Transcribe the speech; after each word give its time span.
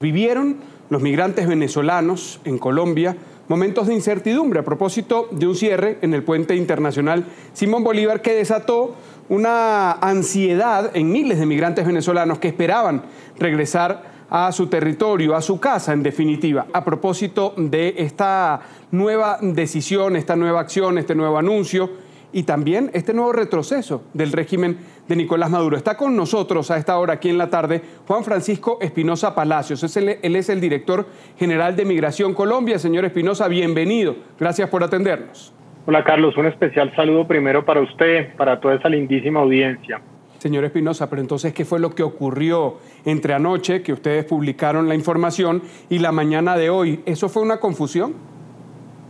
Vivieron 0.00 0.58
los 0.90 1.02
migrantes 1.02 1.48
venezolanos 1.48 2.40
en 2.44 2.56
Colombia 2.58 3.16
momentos 3.48 3.88
de 3.88 3.94
incertidumbre 3.94 4.60
a 4.60 4.64
propósito 4.64 5.26
de 5.32 5.48
un 5.48 5.56
cierre 5.56 5.98
en 6.02 6.14
el 6.14 6.22
puente 6.22 6.54
internacional 6.54 7.24
Simón 7.52 7.82
Bolívar 7.82 8.22
que 8.22 8.32
desató 8.32 8.94
una 9.28 9.90
ansiedad 9.94 10.92
en 10.94 11.10
miles 11.10 11.40
de 11.40 11.46
migrantes 11.46 11.84
venezolanos 11.84 12.38
que 12.38 12.46
esperaban 12.46 13.02
regresar 13.40 14.04
a 14.30 14.52
su 14.52 14.68
territorio, 14.68 15.34
a 15.34 15.42
su 15.42 15.58
casa 15.58 15.92
en 15.92 16.04
definitiva, 16.04 16.68
a 16.72 16.84
propósito 16.84 17.54
de 17.56 17.96
esta 17.98 18.60
nueva 18.92 19.38
decisión, 19.42 20.14
esta 20.14 20.36
nueva 20.36 20.60
acción, 20.60 20.98
este 20.98 21.16
nuevo 21.16 21.38
anuncio 21.38 21.90
y 22.32 22.42
también 22.42 22.90
este 22.94 23.14
nuevo 23.14 23.32
retroceso 23.32 24.02
del 24.14 24.32
régimen 24.32 24.78
de 25.08 25.16
Nicolás 25.16 25.50
Maduro. 25.50 25.76
Está 25.76 25.96
con 25.96 26.16
nosotros 26.16 26.70
a 26.70 26.76
esta 26.76 26.98
hora 26.98 27.14
aquí 27.14 27.28
en 27.28 27.38
la 27.38 27.50
tarde 27.50 27.80
Juan 28.06 28.24
Francisco 28.24 28.78
Espinosa 28.80 29.34
Palacios. 29.34 29.96
él 29.96 30.36
es 30.36 30.48
el 30.48 30.60
director 30.60 31.06
general 31.38 31.76
de 31.76 31.84
Migración 31.84 32.34
Colombia. 32.34 32.78
Señor 32.78 33.04
Espinosa, 33.04 33.48
bienvenido. 33.48 34.16
Gracias 34.38 34.68
por 34.68 34.84
atendernos. 34.84 35.52
Hola 35.86 36.04
Carlos, 36.04 36.36
un 36.36 36.44
especial 36.44 36.94
saludo 36.94 37.26
primero 37.26 37.64
para 37.64 37.80
usted, 37.80 38.36
para 38.36 38.60
toda 38.60 38.74
esa 38.74 38.90
lindísima 38.90 39.40
audiencia. 39.40 40.02
Señor 40.38 40.64
Espinosa, 40.64 41.10
pero 41.10 41.20
entonces, 41.20 41.52
¿qué 41.52 41.64
fue 41.64 41.80
lo 41.80 41.94
que 41.94 42.02
ocurrió 42.02 42.76
entre 43.04 43.34
anoche, 43.34 43.82
que 43.82 43.92
ustedes 43.92 44.24
publicaron 44.24 44.88
la 44.88 44.94
información, 44.94 45.62
y 45.88 45.98
la 45.98 46.12
mañana 46.12 46.56
de 46.56 46.70
hoy? 46.70 47.00
¿Eso 47.06 47.28
fue 47.28 47.42
una 47.42 47.58
confusión? 47.58 48.14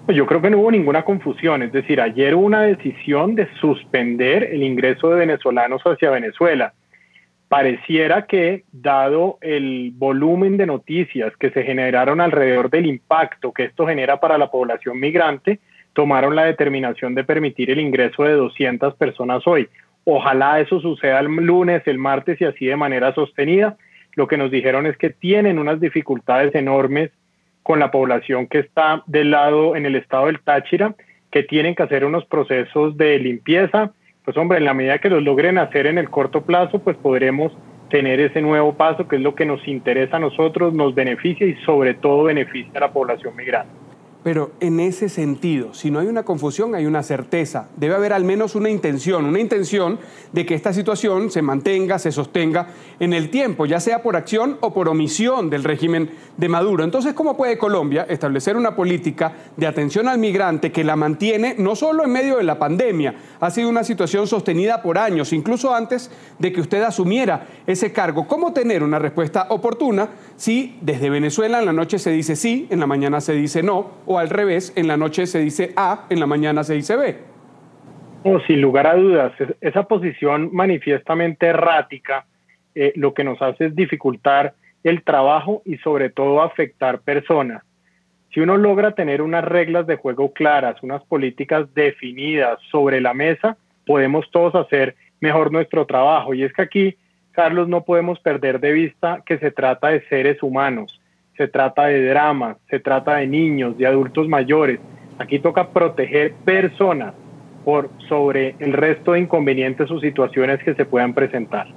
Pues 0.09 0.17
yo 0.17 0.25
creo 0.25 0.41
que 0.41 0.49
no 0.49 0.61
hubo 0.61 0.71
ninguna 0.71 1.05
confusión, 1.05 1.63
es 1.63 1.71
decir, 1.71 2.01
ayer 2.01 2.35
hubo 2.35 2.47
una 2.47 2.63
decisión 2.63 3.35
de 3.35 3.47
suspender 3.61 4.43
el 4.43 4.63
ingreso 4.63 5.11
de 5.11 5.17
venezolanos 5.17 5.83
hacia 5.83 6.09
Venezuela. 6.09 6.73
Pareciera 7.47 8.25
que, 8.25 8.65
dado 8.73 9.37
el 9.43 9.93
volumen 9.95 10.57
de 10.57 10.65
noticias 10.65 11.37
que 11.37 11.51
se 11.51 11.63
generaron 11.63 12.23
alrededor 12.23 12.71
del 12.71 12.87
impacto 12.87 13.53
que 13.53 13.65
esto 13.65 13.87
genera 13.87 14.19
para 14.19 14.39
la 14.39 14.51
población 14.51 14.99
migrante, 14.99 15.61
tomaron 15.93 16.35
la 16.35 16.47
determinación 16.47 17.15
de 17.15 17.25
permitir 17.25 17.71
el 17.71 17.79
ingreso 17.79 18.23
de 18.25 18.33
200 18.33 18.95
personas 18.95 19.47
hoy. 19.47 19.69
Ojalá 20.05 20.59
eso 20.59 20.81
suceda 20.81 21.21
el 21.21 21.27
lunes, 21.27 21.83
el 21.85 21.99
martes 21.99 22.41
y 22.41 22.47
así 22.47 22.65
de 22.65 22.77
manera 22.77 23.13
sostenida. 23.13 23.77
Lo 24.15 24.27
que 24.27 24.39
nos 24.39 24.51
dijeron 24.51 24.87
es 24.87 24.97
que 24.97 25.11
tienen 25.11 25.59
unas 25.59 25.81
dificultades 25.81 26.55
enormes 26.55 27.11
con 27.69 27.81
la 27.81 27.91
población 27.91 28.47
que 28.47 28.61
está 28.61 29.03
del 29.07 29.31
lado 29.31 29.77
en 29.77 29.85
el 29.85 29.95
estado 29.95 30.25
del 30.25 30.41
Táchira, 30.41 30.95
que 31.31 31.43
tienen 31.43 31.75
que 31.75 31.83
hacer 31.83 32.03
unos 32.03 32.25
procesos 32.25 32.97
de 32.97 33.19
limpieza. 33.19 33.93
Pues 34.25 34.39
hombre, 34.39 34.57
en 34.57 34.65
la 34.65 34.73
medida 34.73 34.97
que 35.01 35.11
los 35.11 35.23
logren 35.23 35.59
hacer 35.59 35.87
en 35.87 35.99
el 35.99 36.09
corto 36.09 36.47
plazo, 36.47 36.79
pues 36.79 36.97
podremos 36.97 37.53
tener 37.91 38.21
ese 38.21 38.41
nuevo 38.41 38.73
paso 38.73 39.07
que 39.07 39.17
es 39.17 39.23
lo 39.23 39.35
que 39.35 39.45
nos 39.45 39.69
interesa 39.69 40.17
a 40.17 40.21
nosotros, 40.21 40.73
nos 40.73 40.95
beneficia 40.95 41.47
y 41.47 41.57
sobre 41.67 41.93
todo 41.93 42.23
beneficia 42.23 42.73
a 42.77 42.81
la 42.81 42.91
población 42.91 43.37
migrante. 43.37 43.88
Pero 44.25 44.51
en 44.59 44.81
ese 44.81 45.09
sentido, 45.09 45.75
si 45.75 45.93
no 45.93 46.01
hay 46.01 46.09
una 46.09 46.25
confusión, 46.25 46.75
hay 46.75 46.87
una 46.87 47.05
certeza. 47.05 47.69
Debe 47.77 47.95
haber 47.95 48.13
al 48.13 48.25
menos 48.25 48.57
una 48.57 48.69
intención, 48.69 49.25
una 49.25 49.39
intención 49.39 49.99
de 50.33 50.45
que 50.45 50.55
esta 50.55 50.73
situación 50.73 51.31
se 51.31 51.41
mantenga, 51.41 52.01
se 52.01 52.11
sostenga 52.11 52.67
en 52.99 53.13
el 53.13 53.31
tiempo, 53.31 53.65
ya 53.65 53.79
sea 53.79 54.03
por 54.03 54.17
acción 54.17 54.59
o 54.61 54.75
por 54.75 54.89
omisión 54.89 55.51
del 55.51 55.63
régimen 55.63 56.11
de 56.37 56.49
Maduro. 56.49 56.83
Entonces, 56.83 57.15
¿cómo 57.15 57.37
puede 57.37 57.59
Colombia 57.59 58.07
establecer 58.09 58.57
una 58.57 58.75
política 58.75 59.35
de 59.57 59.69
atención 59.69 60.09
al 60.09 60.19
migrante 60.19 60.73
que 60.73 60.83
la 60.83 60.97
mantiene 60.97 61.55
no 61.57 61.77
solo 61.77 62.05
en 62.05 62.11
medio 62.11 62.39
de 62.39 62.43
la 62.43 62.59
pandemia? 62.59 63.15
Ha 63.39 63.51
sido 63.51 63.69
una 63.69 63.85
situación 63.85 64.27
sostenida 64.27 64.83
por 64.83 64.99
años, 64.99 65.33
incluso 65.33 65.73
antes 65.73 66.11
de 66.41 66.53
que 66.53 66.61
usted 66.61 66.83
asumiera 66.83 67.47
ese 67.69 67.93
cargo. 67.93 68.27
¿Cómo 68.27 68.53
tener 68.53 68.83
una 68.83 68.99
respuesta 68.99 69.47
oportuna 69.51 70.09
si 70.37 70.77
desde 70.81 71.09
Venezuela 71.09 71.61
en 71.61 71.67
la 71.67 71.73
noche 71.73 72.01
se 72.01 72.11
dice 72.11 72.35
sí, 72.35 72.67
en 72.71 72.81
la 72.81 72.87
mañana 72.87 73.21
se 73.21 73.33
dice 73.33 73.63
no? 73.63 74.08
O 74.09 74.19
al 74.19 74.31
revés, 74.31 74.73
en 74.75 74.89
la 74.89 74.97
noche 74.97 75.27
se 75.27 75.39
dice 75.39 75.73
A, 75.77 76.07
en 76.09 76.19
la 76.19 76.27
mañana 76.27 76.65
se 76.65 76.75
dice 76.75 76.97
B. 76.97 77.17
Oh, 78.25 78.41
sin 78.41 78.61
lugar 78.61 78.87
a 78.87 78.97
dudas, 78.97 79.33
esa 79.61 79.85
posición 79.85 80.49
manifiestamente 80.53 81.47
errática 81.47 82.25
eh, 82.75 82.93
lo 82.97 83.13
que 83.13 83.23
nos 83.23 83.41
hace 83.43 83.67
es 83.67 83.77
dificultar 83.77 84.55
el 84.83 85.03
trabajo 85.03 85.63
y 85.65 85.77
sobre 85.79 86.09
todo 86.09 86.41
afectar 86.43 87.01
personas. 87.01 87.63
Si 88.33 88.41
uno 88.41 88.57
logra 88.57 88.93
tener 88.93 89.21
unas 89.21 89.45
reglas 89.45 89.87
de 89.87 89.97
juego 89.97 90.33
claras, 90.33 90.83
unas 90.83 91.03
políticas 91.05 91.73
definidas 91.75 92.59
sobre 92.71 93.01
la 93.01 93.13
mesa, 93.13 93.59
podemos 93.87 94.31
todos 94.31 94.55
hacer 94.55 94.97
mejor 95.21 95.53
nuestro 95.53 95.85
trabajo. 95.87 96.33
Y 96.35 96.45
es 96.45 96.53
que 96.53 96.63
aquí, 96.63 96.97
Carlos, 97.33 97.69
no 97.69 97.85
podemos 97.85 98.21
perder 98.21 98.59
de 98.61 98.73
vista 98.73 99.23
que 99.27 99.39
se 99.39 99.51
trata 99.51 99.89
de 99.89 100.01
seres 100.09 100.43
humanos 100.43 100.98
se 101.39 101.49
trata 101.49 101.87
de 101.87 102.05
dramas, 102.05 102.59
se 102.69 102.81
trata 102.81 103.17
de 103.17 103.27
niños, 103.27 103.79
de 103.79 103.87
adultos 103.87 104.29
mayores. 104.29 104.81
Aquí 105.19 105.39
toca 105.39 105.69
proteger 105.69 106.35
personas 106.45 107.15
por 107.65 107.89
sobre 108.09 108.57
el 108.59 108.73
resto 108.73 109.13
de 109.13 109.21
inconvenientes 109.21 109.91
o 109.91 110.01
situaciones 110.01 110.63
que 110.63 110.75
se 110.75 110.85
puedan 110.85 111.15
presentar 111.15 111.69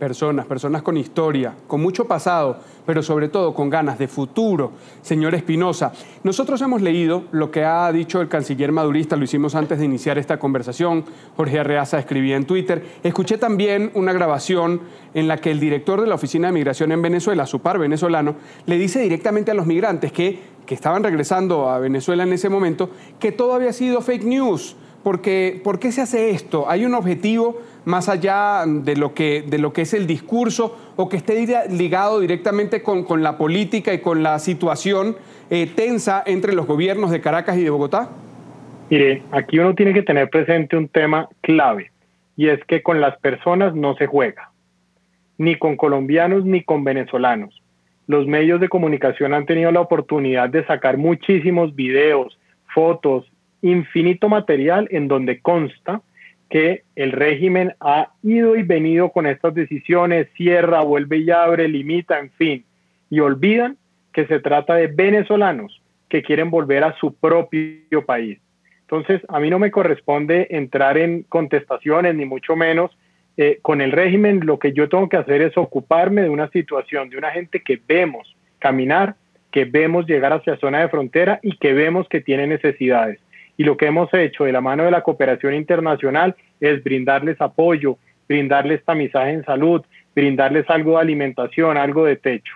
personas, 0.00 0.46
personas 0.46 0.82
con 0.82 0.96
historia, 0.96 1.54
con 1.68 1.80
mucho 1.80 2.06
pasado, 2.06 2.56
pero 2.86 3.02
sobre 3.02 3.28
todo 3.28 3.54
con 3.54 3.68
ganas 3.68 3.98
de 3.98 4.08
futuro. 4.08 4.72
Señor 5.02 5.34
Espinosa, 5.34 5.92
nosotros 6.24 6.60
hemos 6.62 6.80
leído 6.80 7.24
lo 7.30 7.50
que 7.50 7.64
ha 7.64 7.92
dicho 7.92 8.20
el 8.20 8.28
canciller 8.28 8.72
madurista, 8.72 9.14
lo 9.14 9.24
hicimos 9.24 9.54
antes 9.54 9.78
de 9.78 9.84
iniciar 9.84 10.16
esta 10.16 10.38
conversación, 10.38 11.04
Jorge 11.36 11.60
Arreaza 11.60 11.98
escribía 11.98 12.36
en 12.36 12.46
Twitter. 12.46 12.82
Escuché 13.04 13.36
también 13.36 13.92
una 13.94 14.14
grabación 14.14 14.80
en 15.12 15.28
la 15.28 15.36
que 15.36 15.50
el 15.50 15.60
director 15.60 16.00
de 16.00 16.06
la 16.06 16.14
Oficina 16.14 16.48
de 16.48 16.54
Migración 16.54 16.90
en 16.92 17.02
Venezuela, 17.02 17.46
su 17.46 17.60
par 17.60 17.78
venezolano, 17.78 18.36
le 18.64 18.78
dice 18.78 19.00
directamente 19.00 19.50
a 19.50 19.54
los 19.54 19.66
migrantes 19.66 20.12
que, 20.12 20.40
que 20.64 20.74
estaban 20.74 21.04
regresando 21.04 21.68
a 21.68 21.78
Venezuela 21.78 22.22
en 22.22 22.32
ese 22.32 22.48
momento 22.48 22.88
que 23.18 23.32
todo 23.32 23.54
había 23.54 23.74
sido 23.74 24.00
fake 24.00 24.24
news 24.24 24.76
porque, 25.02 25.60
¿por 25.62 25.78
qué 25.78 25.92
se 25.92 26.02
hace 26.02 26.30
esto? 26.30 26.68
¿Hay 26.68 26.84
un 26.84 26.94
objetivo 26.94 27.60
más 27.84 28.08
allá 28.08 28.64
de 28.66 28.96
lo 28.96 29.14
que, 29.14 29.42
de 29.42 29.58
lo 29.58 29.72
que 29.72 29.82
es 29.82 29.94
el 29.94 30.06
discurso 30.06 30.76
o 30.96 31.08
que 31.08 31.16
esté 31.16 31.34
ligado 31.70 32.20
directamente 32.20 32.82
con, 32.82 33.04
con 33.04 33.22
la 33.22 33.38
política 33.38 33.94
y 33.94 34.00
con 34.00 34.22
la 34.22 34.38
situación 34.38 35.16
eh, 35.50 35.66
tensa 35.74 36.22
entre 36.26 36.52
los 36.52 36.66
gobiernos 36.66 37.10
de 37.10 37.20
Caracas 37.20 37.56
y 37.56 37.64
de 37.64 37.70
Bogotá? 37.70 38.10
Mire, 38.90 39.22
aquí 39.30 39.58
uno 39.58 39.74
tiene 39.74 39.94
que 39.94 40.02
tener 40.02 40.28
presente 40.28 40.76
un 40.76 40.88
tema 40.88 41.28
clave 41.40 41.90
y 42.36 42.48
es 42.48 42.62
que 42.64 42.82
con 42.82 43.00
las 43.00 43.18
personas 43.18 43.74
no 43.74 43.94
se 43.96 44.06
juega, 44.06 44.50
ni 45.38 45.56
con 45.56 45.76
colombianos 45.76 46.44
ni 46.44 46.62
con 46.62 46.84
venezolanos. 46.84 47.62
Los 48.06 48.26
medios 48.26 48.60
de 48.60 48.68
comunicación 48.68 49.32
han 49.34 49.46
tenido 49.46 49.70
la 49.70 49.80
oportunidad 49.80 50.48
de 50.48 50.66
sacar 50.66 50.96
muchísimos 50.96 51.74
videos, 51.74 52.38
fotos, 52.74 53.30
infinito 53.62 54.28
material 54.28 54.88
en 54.90 55.08
donde 55.08 55.40
consta 55.40 56.02
que 56.48 56.82
el 56.96 57.12
régimen 57.12 57.74
ha 57.80 58.10
ido 58.22 58.56
y 58.56 58.62
venido 58.64 59.10
con 59.10 59.26
estas 59.26 59.54
decisiones, 59.54 60.28
cierra, 60.36 60.80
vuelve 60.80 61.18
y 61.18 61.30
abre, 61.30 61.68
limita, 61.68 62.18
en 62.18 62.30
fin, 62.32 62.64
y 63.08 63.20
olvidan 63.20 63.76
que 64.12 64.26
se 64.26 64.40
trata 64.40 64.74
de 64.74 64.88
venezolanos 64.88 65.80
que 66.08 66.22
quieren 66.22 66.50
volver 66.50 66.82
a 66.82 66.96
su 66.98 67.14
propio 67.14 68.04
país. 68.04 68.38
Entonces, 68.80 69.22
a 69.28 69.38
mí 69.38 69.48
no 69.48 69.60
me 69.60 69.70
corresponde 69.70 70.48
entrar 70.50 70.98
en 70.98 71.22
contestaciones, 71.22 72.16
ni 72.16 72.24
mucho 72.24 72.56
menos 72.56 72.90
eh, 73.36 73.60
con 73.62 73.80
el 73.80 73.92
régimen. 73.92 74.40
Lo 74.44 74.58
que 74.58 74.72
yo 74.72 74.88
tengo 74.88 75.08
que 75.08 75.18
hacer 75.18 75.42
es 75.42 75.56
ocuparme 75.56 76.22
de 76.22 76.30
una 76.30 76.50
situación, 76.50 77.08
de 77.08 77.16
una 77.16 77.30
gente 77.30 77.60
que 77.60 77.80
vemos 77.86 78.36
caminar, 78.58 79.14
que 79.52 79.64
vemos 79.64 80.06
llegar 80.06 80.32
hacia 80.32 80.56
zona 80.56 80.80
de 80.80 80.88
frontera 80.88 81.38
y 81.44 81.56
que 81.58 81.72
vemos 81.72 82.08
que 82.08 82.20
tiene 82.20 82.48
necesidades 82.48 83.20
y 83.60 83.62
lo 83.62 83.76
que 83.76 83.88
hemos 83.88 84.08
hecho 84.14 84.44
de 84.44 84.52
la 84.52 84.62
mano 84.62 84.84
de 84.84 84.90
la 84.90 85.02
cooperación 85.02 85.52
internacional 85.52 86.34
es 86.60 86.82
brindarles 86.82 87.38
apoyo, 87.42 87.98
brindarles 88.26 88.82
tamizaje 88.86 89.32
en 89.32 89.44
salud, 89.44 89.82
brindarles 90.14 90.64
algo 90.70 90.92
de 90.92 91.02
alimentación, 91.02 91.76
algo 91.76 92.06
de 92.06 92.16
techo. 92.16 92.54